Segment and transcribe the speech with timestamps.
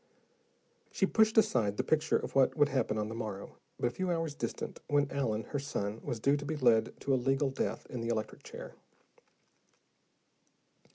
[0.91, 4.09] She pushed aside the picture of what would happen on the morrow, but a few
[4.09, 7.85] hours distant, when Allen, her son, was due to be led to a legal death
[7.85, 8.73] in the electric chair.